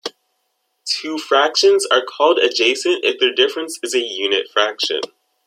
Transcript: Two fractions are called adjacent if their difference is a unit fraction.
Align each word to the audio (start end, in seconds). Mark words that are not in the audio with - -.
Two 0.83 1.19
fractions 1.19 1.85
are 1.91 2.03
called 2.03 2.39
adjacent 2.39 3.05
if 3.05 3.19
their 3.19 3.35
difference 3.35 3.77
is 3.83 3.93
a 3.93 3.99
unit 4.01 4.49
fraction. 4.51 5.01